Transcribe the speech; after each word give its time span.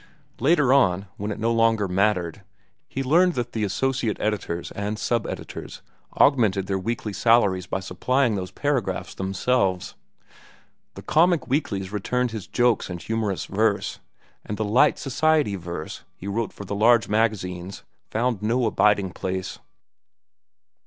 Later 0.39 0.73
on, 0.73 1.05
when 1.17 1.29
it 1.31 1.37
no 1.37 1.53
longer 1.53 1.87
mattered, 1.87 2.41
he 2.89 3.03
learned 3.03 3.35
that 3.35 3.51
the 3.51 3.63
associate 3.63 4.17
editors 4.19 4.71
and 4.71 4.97
sub 4.97 5.27
editors 5.27 5.83
augmented 6.19 6.65
their 6.65 6.81
salaries 7.13 7.67
by 7.67 7.79
supplying 7.81 8.33
those 8.33 8.49
paragraphs 8.49 9.13
themselves. 9.13 9.93
The 10.95 11.03
comic 11.03 11.45
weeklies 11.47 11.91
returned 11.91 12.31
his 12.31 12.47
jokes 12.47 12.89
and 12.89 12.99
humorous 12.99 13.45
verse, 13.45 13.99
and 14.43 14.57
the 14.57 14.65
light 14.65 14.97
society 14.97 15.55
verse 15.55 16.01
he 16.15 16.25
wrote 16.27 16.51
for 16.51 16.65
the 16.65 16.73
large 16.73 17.07
magazines 17.07 17.83
found 18.09 18.41
no 18.41 18.65
abiding 18.65 19.11
place. 19.11 19.59